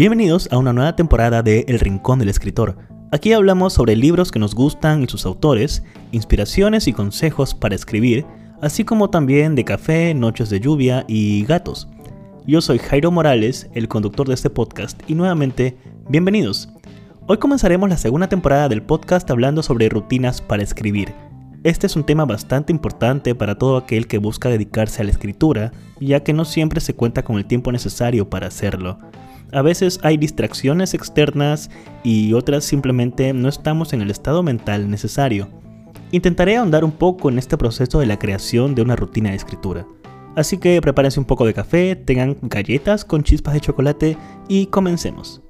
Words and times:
Bienvenidos 0.00 0.48
a 0.50 0.56
una 0.56 0.72
nueva 0.72 0.96
temporada 0.96 1.42
de 1.42 1.66
El 1.68 1.78
Rincón 1.78 2.20
del 2.20 2.30
Escritor. 2.30 2.78
Aquí 3.12 3.34
hablamos 3.34 3.74
sobre 3.74 3.96
libros 3.96 4.32
que 4.32 4.38
nos 4.38 4.54
gustan 4.54 5.02
y 5.02 5.06
sus 5.08 5.26
autores, 5.26 5.82
inspiraciones 6.10 6.88
y 6.88 6.94
consejos 6.94 7.54
para 7.54 7.74
escribir, 7.74 8.24
así 8.62 8.82
como 8.82 9.10
también 9.10 9.54
de 9.54 9.66
café, 9.66 10.14
noches 10.14 10.48
de 10.48 10.58
lluvia 10.58 11.04
y 11.06 11.44
gatos. 11.44 11.86
Yo 12.46 12.62
soy 12.62 12.78
Jairo 12.78 13.10
Morales, 13.10 13.68
el 13.74 13.88
conductor 13.88 14.26
de 14.26 14.32
este 14.32 14.48
podcast, 14.48 14.98
y 15.06 15.14
nuevamente, 15.14 15.76
bienvenidos. 16.08 16.70
Hoy 17.26 17.36
comenzaremos 17.36 17.90
la 17.90 17.98
segunda 17.98 18.30
temporada 18.30 18.70
del 18.70 18.80
podcast 18.80 19.30
hablando 19.30 19.62
sobre 19.62 19.90
rutinas 19.90 20.40
para 20.40 20.62
escribir. 20.62 21.12
Este 21.62 21.86
es 21.86 21.94
un 21.94 22.04
tema 22.04 22.24
bastante 22.24 22.72
importante 22.72 23.34
para 23.34 23.58
todo 23.58 23.76
aquel 23.76 24.06
que 24.06 24.16
busca 24.16 24.48
dedicarse 24.48 25.02
a 25.02 25.04
la 25.04 25.10
escritura, 25.10 25.72
ya 26.00 26.20
que 26.20 26.32
no 26.32 26.46
siempre 26.46 26.80
se 26.80 26.94
cuenta 26.94 27.22
con 27.22 27.36
el 27.36 27.44
tiempo 27.44 27.70
necesario 27.70 28.30
para 28.30 28.46
hacerlo. 28.46 28.98
A 29.52 29.62
veces 29.62 29.98
hay 30.02 30.16
distracciones 30.16 30.94
externas 30.94 31.70
y 32.04 32.32
otras 32.34 32.64
simplemente 32.64 33.32
no 33.32 33.48
estamos 33.48 33.92
en 33.92 34.00
el 34.00 34.10
estado 34.10 34.42
mental 34.42 34.90
necesario. 34.90 35.48
Intentaré 36.12 36.56
ahondar 36.56 36.84
un 36.84 36.92
poco 36.92 37.28
en 37.28 37.38
este 37.38 37.56
proceso 37.56 38.00
de 38.00 38.06
la 38.06 38.18
creación 38.18 38.74
de 38.74 38.82
una 38.82 38.96
rutina 38.96 39.30
de 39.30 39.36
escritura. 39.36 39.86
Así 40.36 40.58
que 40.58 40.80
prepárense 40.80 41.18
un 41.18 41.26
poco 41.26 41.44
de 41.44 41.54
café, 41.54 41.96
tengan 41.96 42.36
galletas 42.42 43.04
con 43.04 43.24
chispas 43.24 43.54
de 43.54 43.60
chocolate 43.60 44.16
y 44.48 44.66
comencemos. 44.66 45.42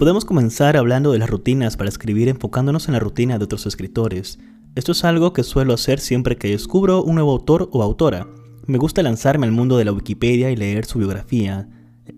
Podemos 0.00 0.24
comenzar 0.24 0.78
hablando 0.78 1.12
de 1.12 1.18
las 1.18 1.28
rutinas 1.28 1.76
para 1.76 1.90
escribir 1.90 2.28
enfocándonos 2.28 2.88
en 2.88 2.94
la 2.94 3.00
rutina 3.00 3.36
de 3.36 3.44
otros 3.44 3.66
escritores. 3.66 4.38
Esto 4.74 4.92
es 4.92 5.04
algo 5.04 5.34
que 5.34 5.42
suelo 5.42 5.74
hacer 5.74 6.00
siempre 6.00 6.38
que 6.38 6.48
descubro 6.48 7.02
un 7.02 7.16
nuevo 7.16 7.32
autor 7.32 7.68
o 7.70 7.82
autora. 7.82 8.26
Me 8.66 8.78
gusta 8.78 9.02
lanzarme 9.02 9.44
al 9.44 9.52
mundo 9.52 9.76
de 9.76 9.84
la 9.84 9.92
Wikipedia 9.92 10.50
y 10.50 10.56
leer 10.56 10.86
su 10.86 11.00
biografía, 11.00 11.68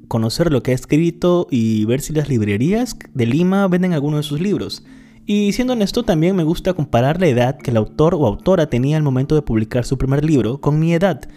conocer 0.06 0.52
lo 0.52 0.62
que 0.62 0.70
ha 0.70 0.74
escrito 0.76 1.48
y 1.50 1.84
ver 1.84 2.02
si 2.02 2.12
las 2.12 2.28
librerías 2.28 2.96
de 3.14 3.26
Lima 3.26 3.66
venden 3.66 3.94
alguno 3.94 4.18
de 4.18 4.22
sus 4.22 4.40
libros. 4.40 4.84
Y 5.26 5.50
siendo 5.50 5.72
honesto, 5.72 6.04
también 6.04 6.36
me 6.36 6.44
gusta 6.44 6.74
comparar 6.74 7.20
la 7.20 7.26
edad 7.26 7.58
que 7.58 7.72
el 7.72 7.78
autor 7.78 8.14
o 8.14 8.28
autora 8.28 8.70
tenía 8.70 8.96
al 8.96 9.02
momento 9.02 9.34
de 9.34 9.42
publicar 9.42 9.84
su 9.84 9.98
primer 9.98 10.24
libro 10.24 10.60
con 10.60 10.78
mi 10.78 10.94
edad. 10.94 11.28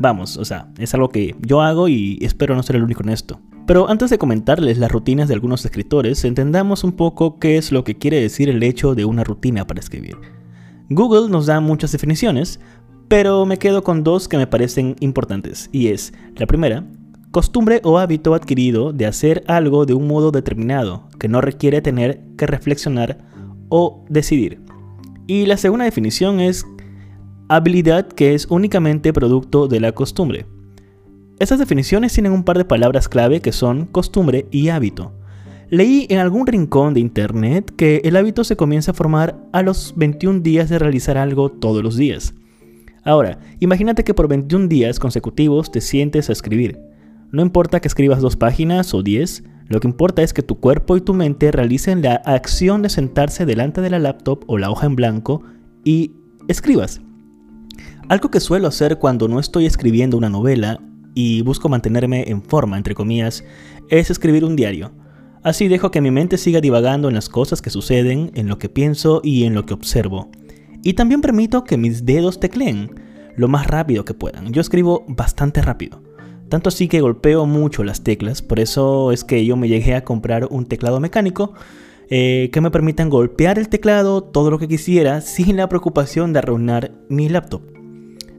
Vamos, 0.00 0.38
o 0.38 0.46
sea, 0.46 0.66
es 0.78 0.94
algo 0.94 1.10
que 1.10 1.36
yo 1.42 1.60
hago 1.60 1.86
y 1.86 2.18
espero 2.22 2.56
no 2.56 2.62
ser 2.62 2.76
el 2.76 2.82
único 2.82 3.02
en 3.02 3.10
esto. 3.10 3.38
Pero 3.66 3.90
antes 3.90 4.08
de 4.08 4.16
comentarles 4.16 4.78
las 4.78 4.90
rutinas 4.90 5.28
de 5.28 5.34
algunos 5.34 5.62
escritores, 5.62 6.24
entendamos 6.24 6.84
un 6.84 6.92
poco 6.92 7.38
qué 7.38 7.58
es 7.58 7.70
lo 7.70 7.84
que 7.84 7.98
quiere 7.98 8.18
decir 8.18 8.48
el 8.48 8.62
hecho 8.62 8.94
de 8.94 9.04
una 9.04 9.24
rutina 9.24 9.66
para 9.66 9.78
escribir. 9.78 10.16
Google 10.88 11.28
nos 11.28 11.44
da 11.44 11.60
muchas 11.60 11.92
definiciones, 11.92 12.60
pero 13.08 13.44
me 13.44 13.58
quedo 13.58 13.84
con 13.84 14.02
dos 14.02 14.26
que 14.26 14.38
me 14.38 14.46
parecen 14.46 14.96
importantes, 15.00 15.68
y 15.70 15.88
es, 15.88 16.14
la 16.34 16.46
primera, 16.46 16.86
costumbre 17.30 17.82
o 17.84 17.98
hábito 17.98 18.34
adquirido 18.34 18.94
de 18.94 19.04
hacer 19.04 19.44
algo 19.48 19.84
de 19.84 19.92
un 19.92 20.08
modo 20.08 20.30
determinado, 20.30 21.08
que 21.18 21.28
no 21.28 21.42
requiere 21.42 21.82
tener 21.82 22.22
que 22.38 22.46
reflexionar 22.46 23.18
o 23.68 24.06
decidir. 24.08 24.62
Y 25.26 25.44
la 25.44 25.58
segunda 25.58 25.84
definición 25.84 26.40
es 26.40 26.64
habilidad 27.50 28.06
que 28.06 28.34
es 28.34 28.46
únicamente 28.48 29.12
producto 29.12 29.66
de 29.66 29.80
la 29.80 29.90
costumbre. 29.90 30.46
Estas 31.40 31.58
definiciones 31.58 32.12
tienen 32.12 32.30
un 32.30 32.44
par 32.44 32.56
de 32.56 32.64
palabras 32.64 33.08
clave 33.08 33.40
que 33.40 33.50
son 33.50 33.86
costumbre 33.86 34.46
y 34.52 34.68
hábito. 34.68 35.12
Leí 35.68 36.06
en 36.10 36.20
algún 36.20 36.46
rincón 36.46 36.94
de 36.94 37.00
internet 37.00 37.72
que 37.76 38.02
el 38.04 38.14
hábito 38.14 38.44
se 38.44 38.54
comienza 38.54 38.92
a 38.92 38.94
formar 38.94 39.36
a 39.52 39.62
los 39.62 39.94
21 39.96 40.40
días 40.40 40.68
de 40.68 40.78
realizar 40.78 41.18
algo 41.18 41.50
todos 41.50 41.82
los 41.82 41.96
días. 41.96 42.34
Ahora, 43.02 43.40
imagínate 43.58 44.04
que 44.04 44.14
por 44.14 44.28
21 44.28 44.68
días 44.68 45.00
consecutivos 45.00 45.72
te 45.72 45.80
sientes 45.80 46.28
a 46.28 46.32
escribir. 46.32 46.78
No 47.32 47.42
importa 47.42 47.80
que 47.80 47.88
escribas 47.88 48.20
dos 48.20 48.36
páginas 48.36 48.94
o 48.94 49.02
10, 49.02 49.42
lo 49.66 49.80
que 49.80 49.88
importa 49.88 50.22
es 50.22 50.32
que 50.32 50.42
tu 50.42 50.60
cuerpo 50.60 50.96
y 50.96 51.00
tu 51.00 51.14
mente 51.14 51.50
realicen 51.50 52.02
la 52.02 52.14
acción 52.26 52.82
de 52.82 52.90
sentarse 52.90 53.44
delante 53.44 53.80
de 53.80 53.90
la 53.90 53.98
laptop 53.98 54.44
o 54.46 54.56
la 54.56 54.70
hoja 54.70 54.86
en 54.86 54.94
blanco 54.94 55.42
y 55.84 56.12
escribas. 56.46 57.00
Algo 58.10 58.28
que 58.28 58.40
suelo 58.40 58.66
hacer 58.66 58.98
cuando 58.98 59.28
no 59.28 59.38
estoy 59.38 59.66
escribiendo 59.66 60.16
una 60.16 60.28
novela 60.28 60.80
y 61.14 61.42
busco 61.42 61.68
mantenerme 61.68 62.24
en 62.26 62.42
forma, 62.42 62.76
entre 62.76 62.96
comillas, 62.96 63.44
es 63.88 64.10
escribir 64.10 64.44
un 64.44 64.56
diario. 64.56 64.90
Así 65.44 65.68
dejo 65.68 65.92
que 65.92 66.00
mi 66.00 66.10
mente 66.10 66.36
siga 66.36 66.60
divagando 66.60 67.06
en 67.06 67.14
las 67.14 67.28
cosas 67.28 67.62
que 67.62 67.70
suceden, 67.70 68.32
en 68.34 68.48
lo 68.48 68.58
que 68.58 68.68
pienso 68.68 69.20
y 69.22 69.44
en 69.44 69.54
lo 69.54 69.64
que 69.64 69.74
observo. 69.74 70.28
Y 70.82 70.94
también 70.94 71.20
permito 71.20 71.62
que 71.62 71.76
mis 71.76 72.04
dedos 72.04 72.40
tecleen 72.40 72.90
lo 73.36 73.46
más 73.46 73.68
rápido 73.68 74.04
que 74.04 74.12
puedan. 74.12 74.52
Yo 74.52 74.60
escribo 74.60 75.04
bastante 75.06 75.62
rápido. 75.62 76.02
Tanto 76.48 76.68
así 76.68 76.88
que 76.88 77.02
golpeo 77.02 77.46
mucho 77.46 77.84
las 77.84 78.02
teclas, 78.02 78.42
por 78.42 78.58
eso 78.58 79.12
es 79.12 79.22
que 79.22 79.46
yo 79.46 79.56
me 79.56 79.68
llegué 79.68 79.94
a 79.94 80.02
comprar 80.02 80.48
un 80.50 80.66
teclado 80.66 80.98
mecánico 80.98 81.54
eh, 82.08 82.50
que 82.52 82.60
me 82.60 82.72
permitan 82.72 83.08
golpear 83.08 83.56
el 83.56 83.68
teclado 83.68 84.24
todo 84.24 84.50
lo 84.50 84.58
que 84.58 84.66
quisiera 84.66 85.20
sin 85.20 85.56
la 85.56 85.68
preocupación 85.68 86.32
de 86.32 86.40
arruinar 86.40 86.90
mi 87.08 87.28
laptop. 87.28 87.79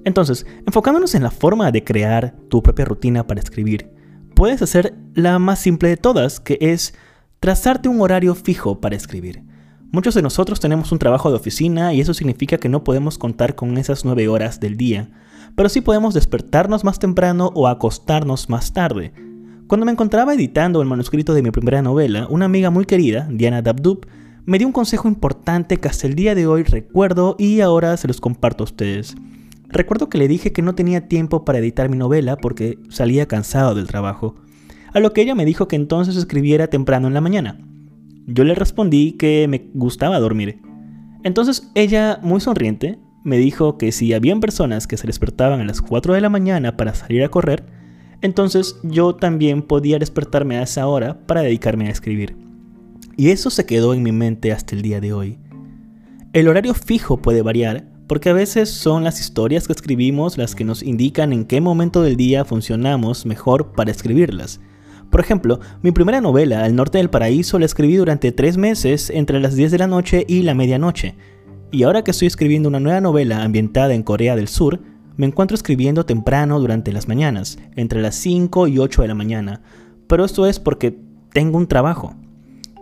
Entonces, 0.04 0.46
enfocándonos 0.66 1.16
en 1.16 1.24
la 1.24 1.32
forma 1.32 1.72
de 1.72 1.84
crear 1.84 2.36
tu 2.50 2.64
propia 2.64 2.86
rutina 2.86 3.28
para 3.28 3.40
escribir, 3.40 3.90
puedes 4.36 4.62
hacer 4.62 4.96
la 5.14 5.40
más 5.40 5.60
simple 5.60 5.90
de 5.90 5.98
todas, 5.98 6.40
que 6.40 6.58
es 6.60 6.94
trazarte 7.40 7.90
un 7.90 8.02
horario 8.02 8.36
fijo 8.36 8.80
para 8.82 8.96
escribir. 8.96 9.44
Muchos 9.92 10.16
de 10.16 10.22
nosotros 10.22 10.60
tenemos 10.60 10.92
un 10.92 11.00
trabajo 11.00 11.30
de 11.30 11.36
oficina 11.36 11.94
y 11.94 12.00
eso 12.00 12.14
significa 12.14 12.58
que 12.58 12.70
no 12.70 12.84
podemos 12.84 13.18
contar 13.18 13.56
con 13.56 13.78
esas 13.78 14.06
9 14.06 14.28
horas 14.30 14.60
del 14.60 14.78
día, 14.78 15.10
pero 15.56 15.68
sí 15.68 15.82
podemos 15.82 16.14
despertarnos 16.14 16.84
más 16.84 16.98
temprano 16.98 17.52
o 17.56 17.68
acostarnos 17.68 18.50
más 18.50 18.74
tarde. 18.74 19.12
Cuando 19.68 19.86
me 19.86 19.92
encontraba 19.92 20.34
editando 20.34 20.82
el 20.82 20.88
manuscrito 20.88 21.34
de 21.34 21.44
mi 21.44 21.52
primera 21.52 21.82
novela, 21.82 22.26
una 22.30 22.46
amiga 22.46 22.70
muy 22.70 22.86
querida, 22.86 23.28
Diana 23.30 23.62
Dabdub, 23.62 24.08
me 24.46 24.58
dio 24.58 24.68
un 24.68 24.74
consejo 24.74 25.08
importante 25.08 25.78
que 25.78 25.88
hasta 25.88 26.08
el 26.08 26.16
día 26.16 26.36
de 26.36 26.48
hoy 26.48 26.64
recuerdo 26.64 27.36
y 27.38 27.62
ahora 27.62 27.96
se 27.98 28.08
los 28.08 28.22
comparto 28.22 28.64
a 28.64 28.66
ustedes. 28.66 29.16
Recuerdo 29.72 30.10
que 30.10 30.18
le 30.18 30.28
dije 30.28 30.52
que 30.52 30.62
no 30.62 30.76
tenía 30.76 31.08
tiempo 31.08 31.46
para 31.46 31.60
editar 31.60 31.90
mi 31.90 31.98
novela 31.98 32.38
porque 32.38 32.78
salía 32.90 33.28
cansado 33.28 33.74
del 33.74 33.88
trabajo, 33.88 34.36
a 34.94 35.00
lo 35.00 35.14
que 35.14 35.22
ella 35.22 35.36
me 35.36 35.46
dijo 35.46 35.68
que 35.68 35.78
entonces 35.78 36.18
escribiera 36.18 36.68
temprano 36.68 37.08
en 37.08 37.14
la 37.14 37.22
mañana. 37.22 37.60
Yo 38.28 38.44
le 38.44 38.56
respondí 38.56 39.14
que 39.14 39.48
me 39.48 39.70
gustaba 39.74 40.20
dormir. 40.20 40.62
Entonces 41.24 41.72
ella, 41.76 42.20
muy 42.22 42.42
sonriente, 42.42 43.00
me 43.24 43.38
dijo 43.38 43.78
que 43.78 43.92
si 43.92 44.14
habían 44.14 44.40
personas 44.40 44.88
que 44.88 44.98
se 44.98 45.08
despertaban 45.08 45.62
a 45.62 45.66
las 45.66 45.82
4 45.82 46.14
de 46.14 46.22
la 46.22 46.30
mañana 46.30 46.76
para 46.76 46.94
salir 46.94 47.24
a 47.24 47.30
correr, 47.30 47.66
entonces 48.22 48.78
yo 48.84 49.16
también 49.16 49.62
podía 49.62 50.00
despertarme 50.00 50.58
a 50.58 50.64
esa 50.64 50.88
hora 50.88 51.26
para 51.26 51.42
dedicarme 51.42 51.88
a 51.88 51.92
escribir. 51.92 52.36
Y 53.18 53.30
eso 53.30 53.50
se 53.50 53.66
quedó 53.66 53.94
en 53.94 54.04
mi 54.04 54.12
mente 54.12 54.52
hasta 54.52 54.76
el 54.76 54.82
día 54.82 55.00
de 55.00 55.14
hoy. 55.14 55.40
El 56.34 56.48
horario 56.48 56.74
fijo 56.74 57.22
puede 57.22 57.42
variar, 57.42 57.91
porque 58.12 58.30
a 58.30 58.34
veces 58.34 58.70
son 58.70 59.06
las 59.06 59.22
historias 59.22 59.68
que 59.68 59.72
escribimos 59.72 60.38
las 60.38 60.54
que 60.54 60.66
nos 60.66 60.84
indican 60.84 61.32
en 61.32 61.46
qué 61.46 61.62
momento 61.62 62.02
del 62.02 62.18
día 62.18 62.44
funcionamos 62.44 63.26
mejor 63.26 63.72
para 63.72 63.90
escribirlas. 63.90 64.60
Por 65.10 65.22
ejemplo, 65.22 65.62
mi 65.82 65.94
primera 65.94 66.20
novela, 66.20 66.66
El 66.66 66.76
Norte 66.76 66.98
del 66.98 67.10
Paraíso, 67.10 67.58
la 67.58 67.68
escribí 67.68 67.96
durante 67.96 68.34
tres 68.34 68.58
meses 68.58 69.10
entre 69.12 69.40
las 69.40 69.56
10 69.56 69.72
de 69.72 69.78
la 69.78 69.88
noche 69.88 70.26
y 70.28 70.42
la 70.42 70.54
medianoche. 70.54 71.16
Y 71.72 71.84
ahora 71.84 72.04
que 72.04 72.12
estoy 72.12 72.28
escribiendo 72.28 72.68
una 72.68 72.82
nueva 72.82 73.00
novela 73.00 73.44
ambientada 73.44 73.94
en 73.94 74.04
Corea 74.04 74.36
del 74.36 74.50
Sur, 74.50 74.82
me 75.16 75.28
encuentro 75.28 75.56
escribiendo 75.56 76.06
temprano 76.06 76.60
durante 76.60 76.92
las 76.92 77.08
mañanas, 77.08 77.60
entre 77.78 78.02
las 78.02 78.16
5 78.16 78.68
y 78.68 78.78
8 78.78 79.04
de 79.04 79.08
la 79.08 79.16
mañana. 79.16 79.62
Pero 80.08 80.26
esto 80.26 80.48
es 80.48 80.60
porque 80.60 81.00
tengo 81.32 81.58
un 81.58 81.68
trabajo. 81.68 82.14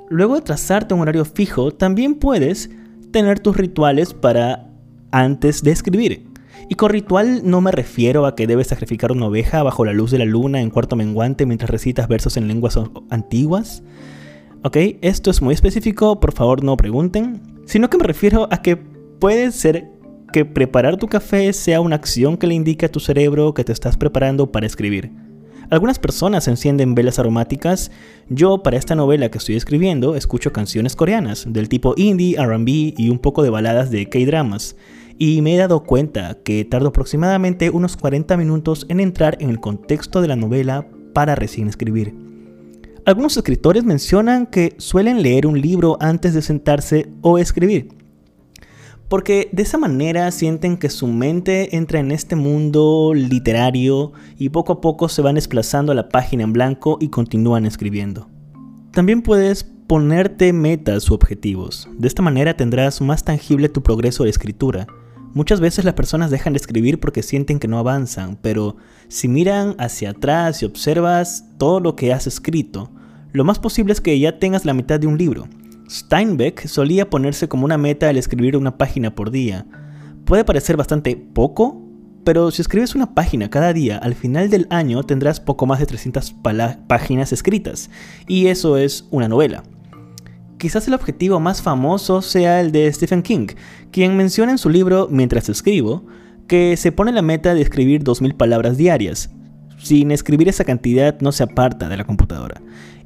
Luego 0.09 0.33
de 0.33 0.41
trazarte 0.41 0.95
un 0.95 1.01
horario 1.01 1.23
fijo, 1.23 1.69
también 1.69 2.15
puedes 2.15 2.71
tener 3.11 3.39
tus 3.39 3.55
rituales 3.55 4.15
para 4.15 4.68
antes 5.11 5.63
de 5.63 5.71
escribir. 5.71 6.27
Y 6.69 6.75
con 6.75 6.91
ritual 6.91 7.41
no 7.43 7.61
me 7.61 7.71
refiero 7.71 8.25
a 8.25 8.35
que 8.35 8.45
debes 8.45 8.67
sacrificar 8.67 9.11
una 9.11 9.25
oveja 9.25 9.63
bajo 9.63 9.85
la 9.85 9.93
luz 9.93 10.11
de 10.11 10.19
la 10.19 10.25
luna 10.25 10.61
en 10.61 10.69
cuarto 10.69 10.95
menguante 10.95 11.45
mientras 11.45 11.69
recitas 11.69 12.07
versos 12.07 12.37
en 12.37 12.47
lenguas 12.47 12.77
antiguas. 13.09 13.81
Ok, 14.63 14.77
esto 15.01 15.31
es 15.31 15.41
muy 15.41 15.53
específico, 15.53 16.19
por 16.19 16.33
favor 16.33 16.63
no 16.63 16.77
pregunten. 16.77 17.41
Sino 17.65 17.89
que 17.89 17.97
me 17.97 18.03
refiero 18.03 18.47
a 18.51 18.61
que 18.61 18.75
puede 18.75 19.51
ser 19.51 19.89
que 20.31 20.45
preparar 20.45 20.97
tu 20.97 21.07
café 21.07 21.53
sea 21.53 21.81
una 21.81 21.95
acción 21.95 22.37
que 22.37 22.47
le 22.47 22.53
indique 22.53 22.85
a 22.85 22.91
tu 22.91 22.99
cerebro 22.99 23.53
que 23.53 23.63
te 23.63 23.71
estás 23.71 23.97
preparando 23.97 24.51
para 24.51 24.67
escribir. 24.67 25.11
Algunas 25.69 25.99
personas 25.99 26.47
encienden 26.47 26.95
velas 26.95 27.19
aromáticas. 27.19 27.91
Yo, 28.27 28.63
para 28.63 28.77
esta 28.77 28.95
novela 28.95 29.29
que 29.29 29.37
estoy 29.37 29.55
escribiendo, 29.55 30.15
escucho 30.15 30.51
canciones 30.51 30.95
coreanas, 30.95 31.45
del 31.47 31.69
tipo 31.69 31.93
indie, 31.95 32.43
RB 32.43 32.95
y 32.97 33.09
un 33.09 33.19
poco 33.19 33.43
de 33.43 33.51
baladas 33.51 33.91
de 33.91 34.09
K-dramas. 34.09 34.75
y 35.21 35.41
me 35.41 35.53
he 35.53 35.57
dado 35.57 35.83
cuenta 35.83 36.37
que 36.45 36.63
tardo 36.63 36.87
aproximadamente 36.87 37.69
unos 37.71 37.97
40 37.97 38.37
minutos 38.37 38.85
en 38.87 39.01
entrar 39.01 39.35
en 39.41 39.49
el 39.49 39.59
contexto 39.59 40.21
de 40.21 40.29
la 40.29 40.37
novela 40.37 40.87
para 41.13 41.35
recién 41.35 41.67
escribir. 41.67 42.15
Algunos 43.05 43.35
escritores 43.35 43.83
mencionan 43.83 44.45
que 44.45 44.75
suelen 44.77 45.21
leer 45.21 45.45
un 45.45 45.59
libro 45.59 45.97
antes 45.99 46.33
de 46.33 46.41
sentarse 46.41 47.09
o 47.21 47.37
escribir, 47.37 47.89
porque 49.09 49.49
de 49.51 49.63
esa 49.63 49.77
manera 49.77 50.31
sienten 50.31 50.77
que 50.77 50.89
su 50.89 51.07
mente 51.07 51.75
entra 51.75 51.99
en 51.99 52.11
este 52.11 52.35
mundo 52.35 53.11
literario 53.15 54.13
y 54.37 54.49
poco 54.49 54.73
a 54.73 54.81
poco 54.81 55.09
se 55.09 55.23
van 55.23 55.35
desplazando 55.35 55.91
a 55.91 55.95
la 55.95 56.09
página 56.09 56.43
en 56.43 56.53
blanco 56.53 56.97
y 57.01 57.09
continúan 57.09 57.65
escribiendo. 57.65 58.29
También 58.91 59.23
puedes 59.23 59.63
ponerte 59.63 60.53
metas 60.53 61.09
u 61.09 61.15
objetivos. 61.15 61.89
De 61.97 62.07
esta 62.07 62.21
manera 62.21 62.55
tendrás 62.55 63.01
más 63.01 63.25
tangible 63.25 63.67
tu 63.67 63.81
progreso 63.81 64.23
de 64.23 64.29
escritura. 64.29 64.85
Muchas 65.33 65.59
veces 65.59 65.85
las 65.85 65.95
personas 65.95 66.29
dejan 66.29 66.53
de 66.53 66.57
escribir 66.57 66.99
porque 66.99 67.23
sienten 67.23 67.59
que 67.59 67.67
no 67.67 67.79
avanzan, 67.79 68.37
pero 68.39 68.77
si 69.07 69.27
miran 69.27 69.75
hacia 69.79 70.11
atrás 70.11 70.61
y 70.61 70.65
observas 70.65 71.45
todo 71.57 71.79
lo 71.79 71.95
que 71.95 72.13
has 72.13 72.27
escrito, 72.27 72.91
lo 73.31 73.43
más 73.43 73.57
posible 73.57 73.93
es 73.93 74.01
que 74.01 74.19
ya 74.19 74.37
tengas 74.37 74.65
la 74.65 74.73
mitad 74.75 74.99
de 74.99 75.07
un 75.07 75.17
libro. 75.17 75.47
Steinbeck 75.89 76.67
solía 76.67 77.09
ponerse 77.09 77.47
como 77.47 77.65
una 77.65 77.77
meta 77.77 78.09
el 78.09 78.17
escribir 78.17 78.55
una 78.55 78.77
página 78.77 79.15
por 79.15 79.31
día. 79.31 79.65
Puede 80.25 80.45
parecer 80.45 80.77
bastante 80.77 81.15
poco, 81.15 81.81
pero 82.23 82.51
si 82.51 82.61
escribes 82.61 82.93
una 82.93 83.15
página 83.15 83.49
cada 83.49 83.73
día, 83.73 83.97
al 83.97 84.13
final 84.13 84.51
del 84.51 84.67
año 84.69 85.01
tendrás 85.03 85.39
poco 85.39 85.65
más 85.65 85.79
de 85.79 85.87
300 85.87 86.35
páginas 86.87 87.33
escritas, 87.33 87.89
y 88.27 88.47
eso 88.47 88.77
es 88.77 89.07
una 89.09 89.27
novela. 89.27 89.63
Quizás 90.59 90.87
el 90.87 90.93
objetivo 90.93 91.39
más 91.39 91.61
famoso 91.61 92.21
sea 92.21 92.61
el 92.61 92.71
de 92.71 92.91
Stephen 92.93 93.23
King, 93.23 93.47
quien 93.91 94.15
menciona 94.15 94.51
en 94.51 94.57
su 94.57 94.69
libro 94.69 95.07
Mientras 95.09 95.49
escribo, 95.49 96.05
que 96.47 96.77
se 96.77 96.91
pone 96.91 97.11
la 97.11 97.21
meta 97.21 97.53
de 97.53 97.61
escribir 97.61 98.03
2.000 98.03 98.35
palabras 98.35 98.77
diarias. 98.77 99.31
Sin 99.77 100.11
escribir 100.11 100.49
esa 100.49 100.65
cantidad 100.65 101.19
no 101.21 101.31
se 101.31 101.43
aparta 101.43 101.87
de 101.87 101.95
la 101.95 102.03
computadora. 102.03 102.61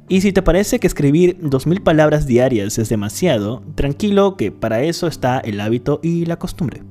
Y 0.08 0.20
si 0.20 0.32
te 0.32 0.42
parece 0.42 0.78
que 0.78 0.86
escribir 0.86 1.38
2.000 1.40 1.82
palabras 1.82 2.26
diarias 2.26 2.78
es 2.78 2.90
demasiado, 2.90 3.62
tranquilo 3.74 4.36
que 4.36 4.52
para 4.52 4.82
eso 4.82 5.06
está 5.06 5.38
el 5.38 5.60
hábito 5.60 6.00
y 6.02 6.26
la 6.26 6.38
costumbre. 6.38 6.82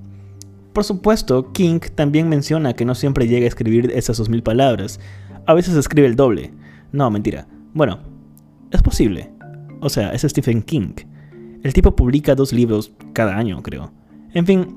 Por 0.74 0.84
supuesto, 0.84 1.52
King 1.54 1.80
también 1.94 2.28
menciona 2.28 2.74
que 2.74 2.86
no 2.86 2.96
siempre 2.96 3.28
llega 3.28 3.46
a 3.46 3.50
escribir 3.50 3.92
esas 3.94 4.20
2.000 4.20 4.42
palabras, 4.42 5.00
a 5.46 5.54
veces 5.54 5.76
escribe 5.76 6.08
el 6.08 6.16
doble. 6.16 6.52
No, 6.92 7.12
mentira. 7.12 7.48
Bueno, 7.76 8.00
es 8.72 8.82
posible, 8.82 9.32
o 9.82 9.90
sea, 9.90 10.12
es 10.14 10.24
Stephen 10.24 10.64
King. 10.64 10.94
El 11.62 11.74
tipo 11.74 11.96
publica 11.96 12.34
dos 12.34 12.52
libros 12.52 12.94
cada 13.14 13.38
año, 13.38 13.62
creo. 13.62 13.92
En 14.34 14.48
fin, 14.48 14.76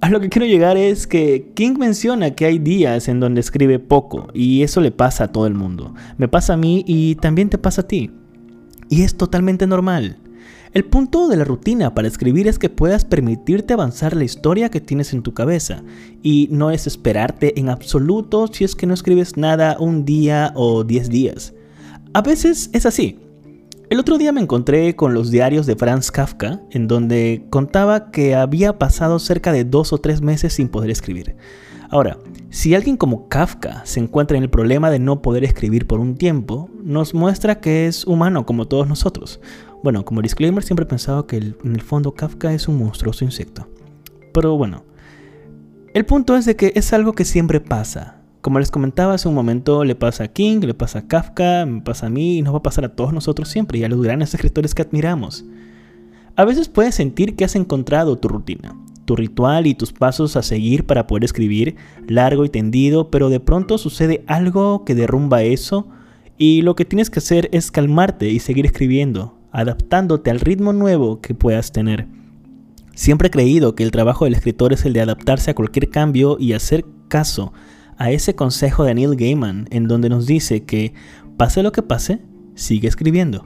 a 0.00 0.08
lo 0.08 0.20
que 0.20 0.30
quiero 0.30 0.46
llegar 0.46 0.76
es 0.76 1.06
que 1.06 1.52
King 1.54 1.76
menciona 1.78 2.34
que 2.34 2.46
hay 2.46 2.58
días 2.58 3.08
en 3.08 3.20
donde 3.20 3.40
escribe 3.40 3.78
poco 3.78 4.28
y 4.32 4.62
eso 4.62 4.80
le 4.80 4.92
pasa 4.92 5.24
a 5.24 5.28
todo 5.32 5.46
el 5.46 5.54
mundo. 5.54 5.94
Me 6.16 6.26
pasa 6.26 6.54
a 6.54 6.56
mí 6.56 6.84
y 6.86 7.16
también 7.16 7.50
te 7.50 7.58
pasa 7.58 7.82
a 7.82 7.88
ti. 7.88 8.10
Y 8.88 9.02
es 9.02 9.16
totalmente 9.16 9.66
normal. 9.66 10.16
El 10.72 10.84
punto 10.84 11.28
de 11.28 11.36
la 11.36 11.44
rutina 11.44 11.94
para 11.94 12.08
escribir 12.08 12.48
es 12.48 12.58
que 12.58 12.70
puedas 12.70 13.04
permitirte 13.04 13.74
avanzar 13.74 14.16
la 14.16 14.24
historia 14.24 14.70
que 14.70 14.80
tienes 14.80 15.12
en 15.12 15.22
tu 15.22 15.34
cabeza 15.34 15.82
y 16.22 16.48
no 16.50 16.70
es 16.70 16.86
esperarte 16.86 17.58
en 17.58 17.68
absoluto 17.68 18.46
si 18.46 18.64
es 18.64 18.76
que 18.76 18.86
no 18.86 18.94
escribes 18.94 19.36
nada 19.36 19.76
un 19.80 20.04
día 20.04 20.52
o 20.54 20.84
diez 20.84 21.08
días. 21.08 21.54
A 22.14 22.22
veces 22.22 22.70
es 22.72 22.86
así. 22.86 23.18
El 23.90 23.98
otro 23.98 24.18
día 24.18 24.30
me 24.30 24.40
encontré 24.40 24.94
con 24.94 25.14
los 25.14 25.32
diarios 25.32 25.66
de 25.66 25.74
Franz 25.74 26.12
Kafka, 26.12 26.60
en 26.70 26.86
donde 26.86 27.44
contaba 27.50 28.12
que 28.12 28.36
había 28.36 28.78
pasado 28.78 29.18
cerca 29.18 29.50
de 29.50 29.64
dos 29.64 29.92
o 29.92 29.98
tres 29.98 30.22
meses 30.22 30.52
sin 30.52 30.68
poder 30.68 30.90
escribir. 30.90 31.34
Ahora, 31.90 32.16
si 32.50 32.76
alguien 32.76 32.96
como 32.96 33.28
Kafka 33.28 33.84
se 33.84 33.98
encuentra 33.98 34.36
en 34.36 34.44
el 34.44 34.48
problema 34.48 34.90
de 34.90 35.00
no 35.00 35.22
poder 35.22 35.42
escribir 35.42 35.88
por 35.88 35.98
un 35.98 36.14
tiempo, 36.14 36.70
nos 36.84 37.14
muestra 37.14 37.60
que 37.60 37.88
es 37.88 38.06
humano 38.06 38.46
como 38.46 38.68
todos 38.68 38.86
nosotros. 38.86 39.40
Bueno, 39.82 40.04
como 40.04 40.22
disclaimer 40.22 40.62
siempre 40.62 40.84
he 40.84 40.88
pensado 40.88 41.26
que 41.26 41.38
en 41.38 41.56
el 41.64 41.82
fondo 41.82 42.14
Kafka 42.14 42.52
es 42.52 42.68
un 42.68 42.78
monstruoso 42.78 43.24
insecto. 43.24 43.66
Pero 44.32 44.56
bueno, 44.56 44.84
el 45.94 46.06
punto 46.06 46.36
es 46.36 46.44
de 46.44 46.54
que 46.54 46.72
es 46.76 46.92
algo 46.92 47.14
que 47.14 47.24
siempre 47.24 47.58
pasa. 47.58 48.19
Como 48.40 48.58
les 48.58 48.70
comentaba 48.70 49.14
hace 49.14 49.28
un 49.28 49.34
momento, 49.34 49.84
le 49.84 49.94
pasa 49.94 50.24
a 50.24 50.28
King, 50.28 50.60
le 50.60 50.72
pasa 50.72 51.00
a 51.00 51.06
Kafka, 51.06 51.66
me 51.66 51.82
pasa 51.82 52.06
a 52.06 52.10
mí 52.10 52.38
y 52.38 52.42
nos 52.42 52.54
va 52.54 52.58
a 52.58 52.62
pasar 52.62 52.86
a 52.86 52.94
todos 52.94 53.12
nosotros 53.12 53.50
siempre 53.50 53.78
y 53.78 53.84
a 53.84 53.88
los 53.88 54.00
grandes 54.00 54.32
escritores 54.32 54.74
que 54.74 54.80
admiramos. 54.80 55.44
A 56.36 56.46
veces 56.46 56.70
puedes 56.70 56.94
sentir 56.94 57.36
que 57.36 57.44
has 57.44 57.54
encontrado 57.54 58.16
tu 58.16 58.28
rutina, 58.28 58.74
tu 59.04 59.14
ritual 59.14 59.66
y 59.66 59.74
tus 59.74 59.92
pasos 59.92 60.36
a 60.36 60.42
seguir 60.42 60.86
para 60.86 61.06
poder 61.06 61.24
escribir 61.24 61.76
largo 62.08 62.46
y 62.46 62.48
tendido, 62.48 63.10
pero 63.10 63.28
de 63.28 63.40
pronto 63.40 63.76
sucede 63.76 64.24
algo 64.26 64.86
que 64.86 64.94
derrumba 64.94 65.42
eso 65.42 65.88
y 66.38 66.62
lo 66.62 66.76
que 66.76 66.86
tienes 66.86 67.10
que 67.10 67.18
hacer 67.18 67.50
es 67.52 67.70
calmarte 67.70 68.30
y 68.30 68.38
seguir 68.38 68.64
escribiendo, 68.64 69.36
adaptándote 69.52 70.30
al 70.30 70.40
ritmo 70.40 70.72
nuevo 70.72 71.20
que 71.20 71.34
puedas 71.34 71.72
tener. 71.72 72.06
Siempre 72.94 73.28
he 73.28 73.30
creído 73.30 73.74
que 73.74 73.82
el 73.82 73.90
trabajo 73.90 74.24
del 74.24 74.32
escritor 74.32 74.72
es 74.72 74.86
el 74.86 74.94
de 74.94 75.02
adaptarse 75.02 75.50
a 75.50 75.54
cualquier 75.54 75.90
cambio 75.90 76.38
y 76.40 76.54
hacer 76.54 76.86
caso 77.08 77.52
a 78.00 78.10
ese 78.10 78.34
consejo 78.34 78.84
de 78.84 78.94
Neil 78.94 79.14
Gaiman 79.14 79.68
en 79.70 79.86
donde 79.86 80.08
nos 80.08 80.26
dice 80.26 80.64
que, 80.64 80.94
pase 81.36 81.62
lo 81.62 81.70
que 81.70 81.82
pase, 81.82 82.22
sigue 82.54 82.88
escribiendo. 82.88 83.44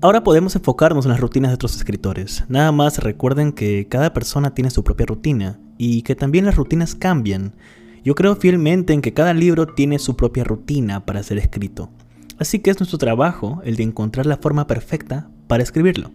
Ahora 0.00 0.22
podemos 0.22 0.54
enfocarnos 0.54 1.06
en 1.06 1.10
las 1.10 1.20
rutinas 1.20 1.50
de 1.50 1.54
otros 1.56 1.74
escritores. 1.74 2.44
Nada 2.48 2.70
más 2.70 2.98
recuerden 2.98 3.50
que 3.50 3.88
cada 3.88 4.12
persona 4.12 4.54
tiene 4.54 4.70
su 4.70 4.84
propia 4.84 5.06
rutina 5.06 5.58
y 5.76 6.02
que 6.02 6.14
también 6.14 6.44
las 6.44 6.54
rutinas 6.54 6.94
cambian 6.94 7.54
yo 8.04 8.14
creo 8.14 8.36
fielmente 8.36 8.92
en 8.92 9.02
que 9.02 9.12
cada 9.12 9.34
libro 9.34 9.66
tiene 9.66 9.98
su 9.98 10.16
propia 10.16 10.44
rutina 10.44 11.04
para 11.04 11.22
ser 11.22 11.38
escrito. 11.38 11.90
Así 12.38 12.58
que 12.58 12.70
es 12.70 12.80
nuestro 12.80 12.98
trabajo 12.98 13.62
el 13.64 13.76
de 13.76 13.84
encontrar 13.84 14.26
la 14.26 14.36
forma 14.36 14.66
perfecta 14.66 15.28
para 15.46 15.62
escribirlo. 15.62 16.10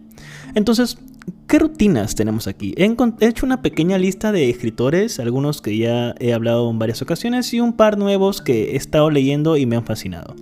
Entonces, 0.54 0.98
¿qué 1.46 1.58
rutinas 1.58 2.14
tenemos 2.14 2.46
aquí? 2.46 2.74
He, 2.76 2.94
hecho 3.20 3.46
una 3.46 3.62
pequeña 3.62 3.98
lista 3.98 4.32
de 4.32 4.50
escritores, 4.50 5.20
algunos 5.20 5.62
que 5.62 5.78
ya 5.78 6.14
he 6.18 6.34
hablado 6.34 6.70
en 6.70 6.78
varias 6.78 7.00
ocasiones 7.00 7.52
y 7.54 7.60
un 7.60 7.72
par 7.72 7.96
nuevos 7.96 8.42
que 8.42 8.72
he 8.72 8.76
estado 8.76 9.10
leyendo 9.10 9.56
y 9.56 9.64
me 9.64 9.76
han 9.76 9.84
fascinado. 9.84 10.34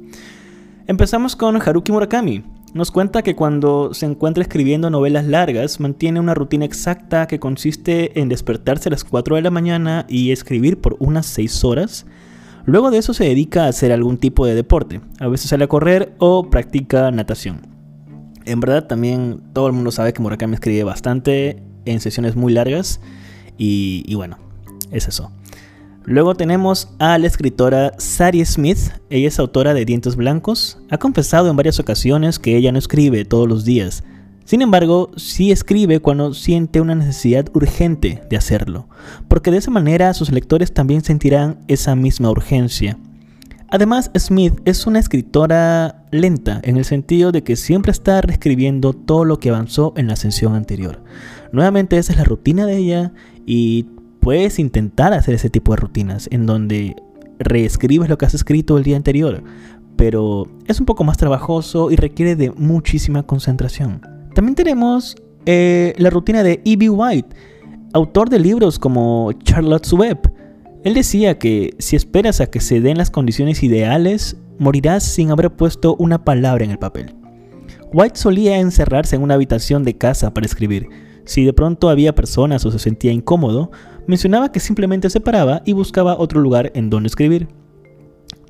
Empezamos 0.87 1.37
con 1.37 1.61
Haruki 1.61 1.93
Murakami, 1.93 2.43
nos 2.77 2.91
cuenta 2.91 3.23
que 3.23 3.35
cuando 3.35 3.95
se 3.95 4.07
encuentra 4.07 4.43
escribiendo 4.43 4.91
novelas 4.91 5.27
largas, 5.27 5.81
mantiene 5.81 6.21
una 6.21 6.35
rutina 6.35 6.65
exacta 6.65 7.27
que 7.27 7.41
consiste 7.41 8.21
en 8.21 8.29
despertarse 8.29 8.89
a 8.89 8.93
las 8.93 9.05
4 9.05 9.37
de 9.37 9.43
la 9.43 9.51
mañana 9.51 10.07
y 10.09 10.31
escribir 10.31 10.81
por 10.81 10.97
unas 10.99 11.27
6 11.27 11.65
horas. 11.65 12.07
Luego 12.67 12.91
de 12.91 12.99
eso 12.99 13.15
se 13.15 13.25
dedica 13.25 13.65
a 13.65 13.69
hacer 13.69 13.93
algún 13.93 14.19
tipo 14.19 14.47
de 14.47 14.55
deporte, 14.55 15.01
a 15.21 15.29
veces 15.29 15.51
sale 15.51 15.65
a 15.65 15.69
correr 15.69 16.15
o 16.19 16.51
practica 16.51 17.11
natación. 17.11 17.63
En 18.45 18.61
verdad 18.61 18.87
también 18.87 19.41
todo 19.53 19.67
el 19.67 19.73
mundo 19.73 19.91
sabe 19.91 20.13
que 20.13 20.23
Murakami 20.23 20.55
escribe 20.55 20.85
bastante 20.85 21.63
en 21.85 22.01
sesiones 22.01 22.37
muy 22.37 22.53
largas 22.53 23.01
y, 23.57 24.05
y 24.07 24.15
bueno, 24.17 24.39
es 24.91 25.09
eso. 25.09 25.31
Luego 26.07 26.35
tenemos 26.35 26.89
a 26.99 27.19
la 27.19 27.27
escritora 27.27 27.93
Sadie 27.99 28.47
Smith, 28.47 28.79
ella 29.11 29.29
es 29.29 29.39
autora 29.39 29.75
de 29.75 29.85
Dientes 29.85 30.17
Blancos, 30.17 30.79
ha 30.89 30.99
confesado 30.99 31.51
en 31.51 31.57
varias 31.57 31.79
ocasiones 31.79 32.39
que 32.39 32.57
ella 32.57 32.73
no 32.73 32.79
escribe 32.79 33.25
todos 33.25 33.49
los 33.49 33.65
días, 33.65 34.05
sin 34.47 34.63
embargo, 34.63 35.11
sí 35.17 35.51
escribe 35.51 35.99
cuando 35.99 36.33
siente 36.33 36.81
una 36.81 36.95
necesidad 36.95 37.49
urgente 37.53 38.23
de 38.31 38.37
hacerlo, 38.37 38.87
porque 39.27 39.51
de 39.51 39.57
esa 39.57 39.73
manera 39.73 40.15
sus 40.15 40.31
lectores 40.31 40.73
también 40.73 41.03
sentirán 41.03 41.59
esa 41.67 41.97
misma 41.97 42.31
urgencia. 42.31 42.97
Además, 43.69 44.13
Smith 44.17 44.55
es 44.65 44.87
una 44.87 45.01
escritora 45.01 46.05
lenta, 46.13 46.61
en 46.63 46.77
el 46.77 46.85
sentido 46.85 47.33
de 47.33 47.43
que 47.43 47.57
siempre 47.57 47.91
está 47.91 48.21
reescribiendo 48.21 48.93
todo 48.93 49.25
lo 49.25 49.41
que 49.41 49.49
avanzó 49.49 49.93
en 49.97 50.07
la 50.07 50.13
ascensión 50.13 50.55
anterior. 50.55 51.03
Nuevamente 51.51 51.99
esa 51.99 52.13
es 52.13 52.19
la 52.19 52.25
rutina 52.25 52.67
de 52.67 52.77
ella 52.77 53.13
y 53.47 53.87
puedes 54.27 54.59
intentar 54.59 55.13
hacer 55.13 55.37
ese 55.37 55.51
tipo 55.51 55.73
de 55.73 55.77
rutinas 55.77 56.29
en 56.33 56.47
donde 56.47 56.97
reescribes 57.39 58.09
lo 58.09 58.19
que 58.19 58.27
has 58.27 58.35
escrito 58.35 58.77
el 58.77 58.83
día 58.83 58.97
anterior, 58.97 59.45
pero 59.95 60.49
es 60.67 60.81
un 60.81 60.85
poco 60.85 61.05
más 61.05 61.17
trabajoso 61.17 61.93
y 61.93 61.95
requiere 61.95 62.35
de 62.35 62.51
muchísima 62.51 63.23
concentración. 63.23 64.01
También 64.35 64.57
tenemos 64.57 65.15
eh, 65.45 65.95
la 65.99 66.11
rutina 66.11 66.43
de 66.43 66.61
E.B. 66.65 66.91
White, 66.91 67.37
autor 67.93 68.29
de 68.29 68.41
libros 68.41 68.81
como 68.81 69.31
Charlotte's 69.45 69.93
Web. 69.93 70.19
Él 70.83 70.95
decía 70.95 71.39
que 71.39 71.77
si 71.79 71.95
esperas 71.95 72.41
a 72.41 72.47
que 72.49 72.59
se 72.59 72.81
den 72.81 72.99
las 72.99 73.13
condiciones 73.13 73.63
ideales, 73.63 74.37
morirás 74.59 75.05
sin 75.05 75.31
haber 75.31 75.55
puesto 75.55 75.95
una 76.01 76.25
palabra 76.25 76.65
en 76.65 76.73
el 76.73 76.81
papel. 76.81 77.15
White 77.93 78.19
solía 78.19 78.59
encerrarse 78.59 79.15
en 79.15 79.23
una 79.23 79.35
habitación 79.35 79.85
de 79.85 79.97
casa 79.97 80.35
para 80.35 80.47
escribir, 80.47 80.89
Si 81.27 81.45
de 81.45 81.53
pronto 81.53 81.89
había 81.91 82.15
personas 82.15 82.67
o 82.67 82.73
se 82.73 82.81
sentía 82.81 83.13
incómodo, 83.13 83.71
mencionaba 84.07 84.53
que 84.53 84.61
simplemente 84.61 85.11
se 85.11 85.21
paraba 85.21 85.63
y 85.65 85.73
buscaba 85.73 86.19
otro 86.19 86.41
lugar 86.41 86.73
en 86.75 86.91
donde 86.91 87.09
escribir. 87.09 87.49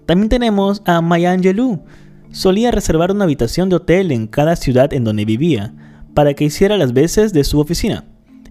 También 0.06 0.28
tenemos 0.28 0.82
a 0.84 1.00
Maya 1.00 1.32
Angelou. 1.32 1.84
Solía 2.30 2.70
reservar 2.70 3.10
una 3.10 3.24
habitación 3.24 3.68
de 3.68 3.76
hotel 3.76 4.12
en 4.12 4.26
cada 4.26 4.56
ciudad 4.56 4.92
en 4.92 5.04
donde 5.04 5.24
vivía, 5.24 5.74
para 6.14 6.34
que 6.34 6.44
hiciera 6.44 6.76
las 6.76 6.92
veces 6.92 7.32
de 7.32 7.44
su 7.44 7.58
oficina. 7.60 8.04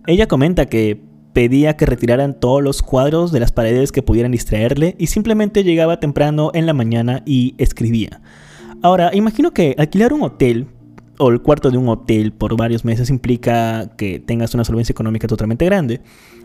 Ella 0.07 0.27
comenta 0.27 0.65
que 0.67 1.01
pedía 1.33 1.75
que 1.75 1.85
retiraran 1.85 2.39
todos 2.39 2.63
los 2.63 2.81
cuadros 2.81 3.31
de 3.31 3.39
las 3.39 3.51
paredes 3.51 3.91
que 3.91 4.01
pudieran 4.01 4.31
distraerle 4.31 4.95
y 4.97 5.07
simplemente 5.07 5.63
llegaba 5.63 5.99
temprano 5.99 6.51
en 6.53 6.65
la 6.65 6.73
mañana 6.73 7.23
y 7.25 7.55
escribía. 7.57 8.21
Ahora, 8.81 9.11
imagino 9.13 9.51
que 9.51 9.75
alquilar 9.77 10.13
un 10.13 10.23
hotel 10.23 10.67
o 11.17 11.29
el 11.29 11.41
cuarto 11.41 11.71
de 11.71 11.77
un 11.77 11.87
hotel 11.89 12.31
por 12.31 12.55
varios 12.57 12.85
meses 12.85 13.09
implica 13.09 13.95
que 13.97 14.19
tengas 14.19 14.53
una 14.53 14.63
solvencia 14.63 14.93
económica 14.93 15.27
totalmente 15.27 15.65
grande. 15.65 16.01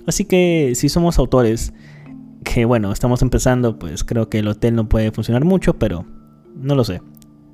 Así 0.07 0.25
que 0.25 0.73
si 0.75 0.89
somos 0.89 1.19
autores, 1.19 1.73
que 2.45 2.65
bueno, 2.65 2.93
estamos 2.93 3.23
empezando, 3.23 3.79
pues 3.79 4.05
creo 4.05 4.29
que 4.29 4.39
el 4.39 4.49
hotel 4.49 4.75
no 4.75 4.89
puede 4.89 5.11
funcionar 5.11 5.45
mucho, 5.45 5.75
pero 5.79 6.05
no 6.55 6.75
lo 6.75 6.85
sé. 6.85 7.03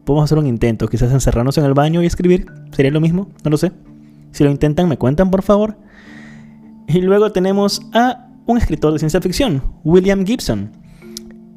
Podemos 0.04 0.24
hacer 0.24 0.38
un 0.38 0.46
intento, 0.46 0.88
quizás 0.88 1.12
encerrarnos 1.12 1.58
en 1.58 1.64
el 1.64 1.74
baño 1.74 2.02
y 2.02 2.06
escribir. 2.06 2.46
¿Sería 2.72 2.92
lo 2.92 3.00
mismo? 3.00 3.30
No 3.44 3.50
lo 3.50 3.56
sé. 3.56 3.72
Si 4.30 4.44
lo 4.44 4.50
intentan, 4.50 4.88
me 4.88 4.98
cuentan, 4.98 5.30
por 5.30 5.42
favor. 5.42 5.76
Y 6.88 7.00
luego 7.00 7.32
tenemos 7.32 7.82
a 7.92 8.28
un 8.46 8.58
escritor 8.58 8.92
de 8.92 9.00
ciencia 9.00 9.20
ficción, 9.20 9.62
William 9.82 10.24
Gibson. 10.24 10.70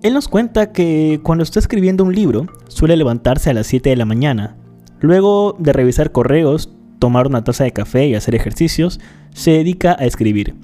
Él 0.02 0.14
nos 0.14 0.28
cuenta 0.28 0.72
que 0.72 1.20
cuando 1.24 1.44
está 1.44 1.60
escribiendo 1.60 2.04
un 2.04 2.16
libro, 2.16 2.48
suele 2.68 2.98
levantarse 2.98 3.50
a 3.50 3.54
las 3.54 3.68
7 3.68 3.90
de 3.90 3.96
la 3.98 4.06
mañana. 4.06 4.56
Luego 5.00 5.56
de 5.60 5.74
revisar 5.74 6.12
correos, 6.12 6.70
tomar 7.00 7.28
una 7.28 7.44
taza 7.44 7.64
de 7.64 7.72
café 7.72 8.08
y 8.08 8.16
hacer 8.16 8.36
ejercicios, 8.36 9.00
se 9.34 9.52
dedica 9.52 9.96
a 9.98 10.06
escribir. 10.06 10.56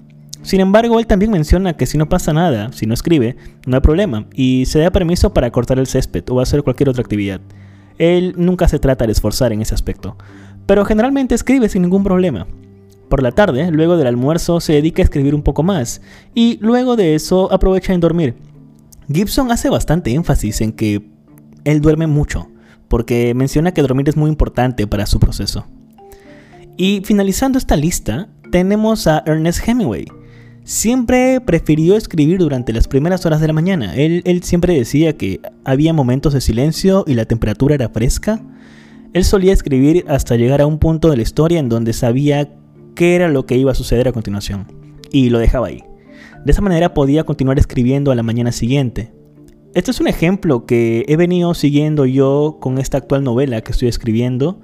Sin 0.41 0.59
embargo, 0.59 0.99
él 0.99 1.07
también 1.07 1.31
menciona 1.31 1.73
que 1.73 1.87
si 1.87 1.97
no 1.97 2.07
pasa 2.07 2.31
nada, 2.31 2.71
si 2.71 2.85
no 2.85 2.93
escribe, 2.93 3.35
no 3.65 3.77
hay 3.77 3.81
problema, 3.81 4.27
y 4.33 4.65
se 4.65 4.79
da 4.79 4.91
permiso 4.91 5.33
para 5.33 5.49
cortar 5.49 5.79
el 5.79 5.87
césped 5.87 6.23
o 6.29 6.39
hacer 6.39 6.61
cualquier 6.61 6.89
otra 6.89 7.01
actividad. 7.01 7.41
Él 7.97 8.35
nunca 8.37 8.67
se 8.67 8.77
trata 8.77 9.05
de 9.05 9.13
esforzar 9.13 9.53
en 9.53 9.61
ese 9.61 9.73
aspecto, 9.73 10.17
pero 10.67 10.85
generalmente 10.85 11.33
escribe 11.33 11.67
sin 11.67 11.81
ningún 11.81 12.03
problema. 12.03 12.45
Por 13.09 13.23
la 13.23 13.31
tarde, 13.31 13.71
luego 13.71 13.97
del 13.97 14.07
almuerzo, 14.07 14.59
se 14.59 14.73
dedica 14.73 15.01
a 15.01 15.05
escribir 15.05 15.33
un 15.33 15.41
poco 15.41 15.63
más, 15.63 16.01
y 16.35 16.59
luego 16.61 16.95
de 16.95 17.15
eso 17.15 17.51
aprovecha 17.51 17.93
en 17.93 18.01
dormir. 18.01 18.35
Gibson 19.11 19.51
hace 19.51 19.69
bastante 19.69 20.13
énfasis 20.13 20.61
en 20.61 20.73
que 20.73 21.09
él 21.63 21.81
duerme 21.81 22.05
mucho, 22.05 22.49
porque 22.95 23.33
menciona 23.35 23.73
que 23.73 23.81
dormir 23.81 24.07
es 24.07 24.15
muy 24.15 24.29
importante 24.29 24.87
para 24.87 25.05
su 25.05 25.19
proceso. 25.19 25.65
Y 26.77 27.01
finalizando 27.03 27.57
esta 27.57 27.75
lista, 27.75 28.29
tenemos 28.53 29.05
a 29.05 29.21
Ernest 29.25 29.67
Hemingway. 29.67 30.05
Siempre 30.63 31.41
prefirió 31.41 31.97
escribir 31.97 32.37
durante 32.37 32.71
las 32.71 32.87
primeras 32.87 33.25
horas 33.25 33.41
de 33.41 33.47
la 33.47 33.51
mañana. 33.51 33.93
Él, 33.95 34.23
siempre 34.43 34.75
decía 34.75 35.17
que 35.17 35.41
había 35.65 35.91
momentos 35.91 36.31
de 36.31 36.39
silencio 36.39 37.03
y 37.05 37.15
la 37.15 37.25
temperatura 37.25 37.75
era 37.75 37.89
fresca. 37.89 38.41
Él 39.11 39.25
solía 39.25 39.51
escribir 39.51 40.05
hasta 40.07 40.37
llegar 40.37 40.61
a 40.61 40.65
un 40.65 40.79
punto 40.79 41.09
de 41.09 41.17
la 41.17 41.23
historia 41.23 41.59
en 41.59 41.67
donde 41.67 41.91
sabía 41.91 42.47
qué 42.95 43.15
era 43.15 43.27
lo 43.27 43.45
que 43.45 43.57
iba 43.57 43.73
a 43.73 43.75
suceder 43.75 44.07
a 44.07 44.13
continuación. 44.13 44.67
Y 45.11 45.31
lo 45.31 45.39
dejaba 45.39 45.67
ahí. 45.67 45.83
De 46.45 46.53
esa 46.53 46.61
manera 46.61 46.93
podía 46.93 47.25
continuar 47.25 47.59
escribiendo 47.59 48.11
a 48.11 48.15
la 48.15 48.23
mañana 48.23 48.53
siguiente. 48.53 49.11
Este 49.75 49.91
es 49.91 49.99
un 49.99 50.07
ejemplo 50.07 50.65
que 50.65 51.03
he 51.09 51.17
venido 51.17 51.53
siguiendo 51.53 52.05
yo 52.05 52.59
con 52.61 52.77
esta 52.77 52.97
actual 52.97 53.25
novela 53.25 53.59
que 53.59 53.73
estoy 53.73 53.89
escribiendo. 53.89 54.57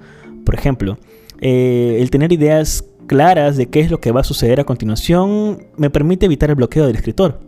Por 0.46 0.54
ejemplo, 0.54 0.96
eh, 1.42 1.98
el 2.00 2.10
tener 2.10 2.32
ideas 2.32 2.86
claras 3.08 3.58
de 3.58 3.66
qué 3.66 3.80
es 3.80 3.90
lo 3.90 4.00
que 4.00 4.10
va 4.10 4.22
a 4.22 4.24
suceder 4.24 4.58
a 4.58 4.64
continuación 4.64 5.66
me 5.76 5.90
permite 5.90 6.24
evitar 6.24 6.48
el 6.48 6.56
bloqueo 6.56 6.86
del 6.86 6.96
escritor. 6.96 7.40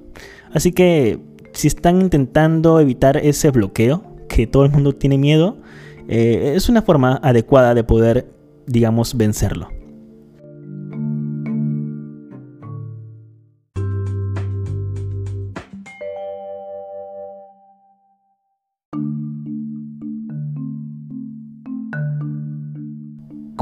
Así 0.52 0.72
que 0.72 1.18
si 1.54 1.68
están 1.68 2.02
intentando 2.02 2.80
evitar 2.80 3.16
ese 3.16 3.50
bloqueo, 3.50 4.04
que 4.28 4.46
todo 4.46 4.66
el 4.66 4.70
mundo 4.70 4.92
tiene 4.92 5.16
miedo, 5.16 5.56
eh, 6.06 6.52
es 6.54 6.68
una 6.68 6.82
forma 6.82 7.18
adecuada 7.22 7.72
de 7.72 7.82
poder, 7.82 8.30
digamos, 8.66 9.16
vencerlo. 9.16 9.73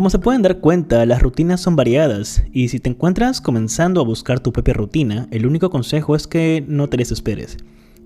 Como 0.02 0.10
se 0.10 0.18
pueden 0.18 0.42
dar 0.42 0.58
cuenta, 0.58 1.06
las 1.06 1.22
rutinas 1.22 1.60
son 1.60 1.76
variadas 1.76 2.42
y 2.52 2.70
si 2.70 2.80
te 2.80 2.90
encuentras 2.90 3.40
comenzando 3.40 4.00
a 4.00 4.04
buscar 4.04 4.40
tu 4.40 4.52
propia 4.52 4.74
rutina, 4.74 5.28
el 5.30 5.46
único 5.46 5.70
consejo 5.70 6.16
es 6.16 6.26
que 6.26 6.64
no 6.66 6.88
te 6.88 6.96
desesperes. 6.96 7.56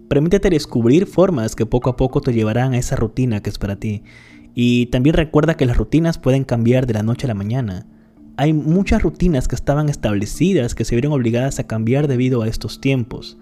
Permítete 0.06 0.50
descubrir 0.50 1.06
formas 1.06 1.56
que 1.56 1.64
poco 1.64 1.88
a 1.88 1.96
poco 1.96 2.20
te 2.20 2.34
llevarán 2.34 2.74
a 2.74 2.76
esa 2.76 2.96
rutina 2.96 3.42
que 3.42 3.48
es 3.48 3.56
para 3.56 3.76
ti. 3.76 4.02
Y 4.54 4.88
también 4.88 5.16
recuerda 5.16 5.56
que 5.56 5.64
las 5.64 5.78
rutinas 5.78 6.18
pueden 6.18 6.44
cambiar 6.44 6.86
de 6.86 6.92
la 6.92 7.02
noche 7.02 7.24
a 7.24 7.28
la 7.28 7.34
mañana. 7.34 7.86
Hay 8.36 8.52
muchas 8.52 9.02
rutinas 9.02 9.48
que 9.48 9.54
estaban 9.54 9.88
establecidas 9.88 10.74
que 10.74 10.84
se 10.84 10.96
vieron 10.96 11.14
obligadas 11.14 11.58
a 11.60 11.66
cambiar 11.66 12.08
debido 12.08 12.42
a 12.42 12.48
estos 12.48 12.78
tiempos. 12.82 13.38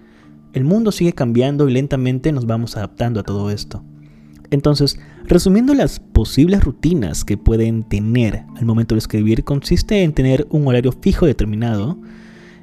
El 0.52 0.62
mundo 0.62 0.92
sigue 0.92 1.12
cambiando 1.12 1.68
y 1.68 1.72
lentamente 1.72 2.30
nos 2.30 2.46
vamos 2.46 2.76
adaptando 2.76 3.18
a 3.18 3.24
todo 3.24 3.50
esto. 3.50 3.82
Entonces, 4.50 4.98
resumiendo 5.24 5.74
las 5.74 6.00
posibles 6.00 6.62
rutinas 6.62 7.24
que 7.24 7.36
pueden 7.36 7.84
tener 7.84 8.44
al 8.56 8.64
momento 8.64 8.94
de 8.94 9.00
escribir, 9.00 9.44
consiste 9.44 10.02
en 10.02 10.12
tener 10.12 10.46
un 10.50 10.66
horario 10.66 10.92
fijo 10.92 11.26
determinado, 11.26 11.98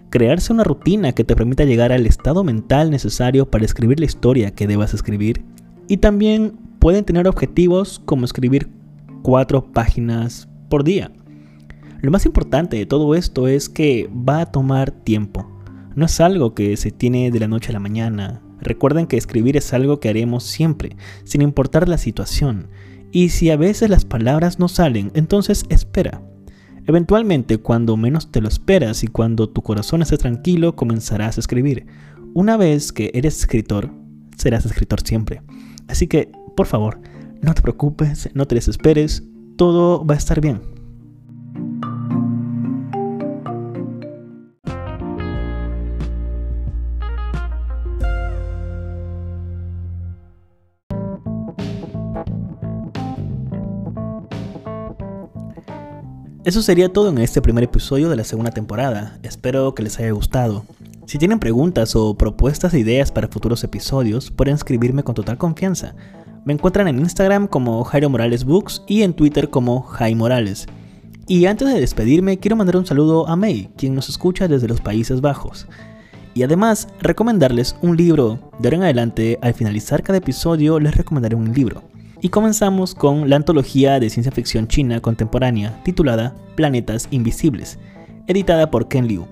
crearse 0.09 0.53
una 0.53 0.63
rutina 0.63 1.13
que 1.13 1.23
te 1.23 1.35
permita 1.35 1.65
llegar 1.65 1.91
al 1.91 2.05
estado 2.05 2.43
mental 2.43 2.91
necesario 2.91 3.49
para 3.49 3.65
escribir 3.65 3.99
la 3.99 4.05
historia 4.05 4.51
que 4.51 4.67
debas 4.67 4.93
escribir, 4.93 5.43
y 5.87 5.97
también 5.97 6.53
pueden 6.79 7.05
tener 7.05 7.27
objetivos 7.27 8.01
como 8.05 8.25
escribir 8.25 8.69
cuatro 9.21 9.71
páginas 9.71 10.47
por 10.69 10.83
día. 10.83 11.11
Lo 12.01 12.11
más 12.11 12.25
importante 12.25 12.77
de 12.77 12.85
todo 12.85 13.13
esto 13.13 13.47
es 13.47 13.69
que 13.69 14.09
va 14.27 14.41
a 14.41 14.45
tomar 14.51 14.91
tiempo. 14.91 15.47
No 15.95 16.05
es 16.05 16.19
algo 16.19 16.55
que 16.55 16.75
se 16.77 16.91
tiene 16.91 17.29
de 17.29 17.39
la 17.39 17.47
noche 17.47 17.69
a 17.69 17.73
la 17.73 17.79
mañana, 17.79 18.41
Recuerden 18.61 19.07
que 19.07 19.17
escribir 19.17 19.57
es 19.57 19.73
algo 19.73 19.99
que 19.99 20.09
haremos 20.09 20.43
siempre, 20.43 20.95
sin 21.23 21.41
importar 21.41 21.89
la 21.89 21.97
situación. 21.97 22.67
Y 23.11 23.29
si 23.29 23.49
a 23.49 23.57
veces 23.57 23.89
las 23.89 24.05
palabras 24.05 24.59
no 24.59 24.67
salen, 24.67 25.11
entonces 25.13 25.65
espera. 25.69 26.21
Eventualmente, 26.87 27.57
cuando 27.57 27.97
menos 27.97 28.31
te 28.31 28.41
lo 28.41 28.47
esperas 28.47 29.03
y 29.03 29.07
cuando 29.07 29.49
tu 29.49 29.61
corazón 29.61 30.01
esté 30.01 30.17
tranquilo, 30.17 30.75
comenzarás 30.75 31.37
a 31.37 31.41
escribir. 31.41 31.85
Una 32.33 32.57
vez 32.57 32.91
que 32.91 33.11
eres 33.13 33.39
escritor, 33.39 33.91
serás 34.37 34.65
escritor 34.65 35.01
siempre. 35.01 35.41
Así 35.87 36.07
que, 36.07 36.31
por 36.55 36.67
favor, 36.67 37.01
no 37.41 37.53
te 37.53 37.61
preocupes, 37.61 38.29
no 38.33 38.47
te 38.47 38.55
desesperes, 38.55 39.23
todo 39.57 40.05
va 40.05 40.15
a 40.15 40.17
estar 40.17 40.41
bien. 40.41 40.70
Eso 56.43 56.63
sería 56.63 56.91
todo 56.91 57.09
en 57.09 57.19
este 57.19 57.39
primer 57.39 57.65
episodio 57.65 58.09
de 58.09 58.15
la 58.15 58.23
segunda 58.23 58.49
temporada. 58.49 59.19
Espero 59.21 59.75
que 59.75 59.83
les 59.83 59.99
haya 59.99 60.09
gustado. 60.09 60.65
Si 61.05 61.19
tienen 61.19 61.37
preguntas 61.37 61.95
o 61.95 62.15
propuestas 62.15 62.71
de 62.71 62.79
ideas 62.79 63.11
para 63.11 63.27
futuros 63.27 63.63
episodios, 63.63 64.31
pueden 64.31 64.55
escribirme 64.55 65.03
con 65.03 65.13
total 65.13 65.37
confianza. 65.37 65.93
Me 66.43 66.53
encuentran 66.53 66.87
en 66.87 66.97
Instagram 66.97 67.45
como 67.45 67.83
Jairo 67.83 68.09
Morales 68.09 68.43
Books 68.43 68.81
y 68.87 69.03
en 69.03 69.13
Twitter 69.13 69.51
como 69.51 69.83
Jai 69.83 70.15
Morales. 70.15 70.65
Y 71.27 71.45
antes 71.45 71.71
de 71.71 71.79
despedirme, 71.79 72.39
quiero 72.39 72.55
mandar 72.55 72.77
un 72.77 72.87
saludo 72.87 73.27
a 73.27 73.35
May, 73.35 73.69
quien 73.77 73.93
nos 73.93 74.09
escucha 74.09 74.47
desde 74.47 74.67
los 74.67 74.81
Países 74.81 75.21
Bajos. 75.21 75.67
Y 76.33 76.41
además, 76.41 76.87
recomendarles 77.01 77.75
un 77.83 77.95
libro. 77.95 78.39
De 78.57 78.67
ahora 78.67 78.77
en 78.77 78.83
adelante, 78.83 79.37
al 79.43 79.53
finalizar 79.53 80.01
cada 80.01 80.17
episodio, 80.17 80.79
les 80.79 80.95
recomendaré 80.95 81.35
un 81.35 81.53
libro. 81.53 81.83
Y 82.23 82.29
comenzamos 82.29 82.93
con 82.93 83.31
la 83.31 83.35
antología 83.35 83.99
de 83.99 84.11
ciencia 84.11 84.31
ficción 84.31 84.67
china 84.67 85.01
contemporánea 85.01 85.81
titulada 85.83 86.35
Planetas 86.55 87.07
Invisibles, 87.09 87.79
editada 88.27 88.69
por 88.69 88.87
Ken 88.87 89.07
Liu. 89.07 89.25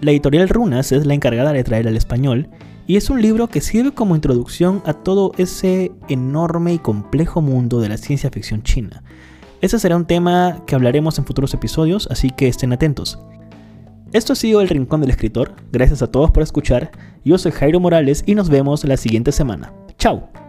La 0.00 0.12
editorial 0.12 0.48
Runas 0.48 0.92
es 0.92 1.04
la 1.04 1.12
encargada 1.12 1.52
de 1.52 1.62
traer 1.62 1.86
al 1.86 1.96
español 1.96 2.48
y 2.86 2.96
es 2.96 3.10
un 3.10 3.20
libro 3.20 3.48
que 3.48 3.60
sirve 3.60 3.92
como 3.92 4.14
introducción 4.14 4.82
a 4.86 4.94
todo 4.94 5.32
ese 5.36 5.92
enorme 6.08 6.72
y 6.72 6.78
complejo 6.78 7.42
mundo 7.42 7.80
de 7.80 7.90
la 7.90 7.98
ciencia 7.98 8.30
ficción 8.30 8.62
china. 8.62 9.02
Ese 9.60 9.78
será 9.78 9.94
un 9.94 10.06
tema 10.06 10.62
que 10.66 10.74
hablaremos 10.74 11.18
en 11.18 11.26
futuros 11.26 11.52
episodios, 11.52 12.08
así 12.10 12.30
que 12.30 12.48
estén 12.48 12.72
atentos. 12.72 13.18
Esto 14.14 14.32
ha 14.32 14.36
sido 14.36 14.62
El 14.62 14.70
Rincón 14.70 15.02
del 15.02 15.10
Escritor, 15.10 15.54
gracias 15.70 16.00
a 16.02 16.10
todos 16.10 16.30
por 16.30 16.42
escuchar, 16.42 16.90
yo 17.24 17.36
soy 17.36 17.52
Jairo 17.52 17.78
Morales 17.78 18.24
y 18.26 18.34
nos 18.34 18.48
vemos 18.48 18.84
la 18.84 18.96
siguiente 18.96 19.32
semana. 19.32 19.72
¡Chao! 19.98 20.41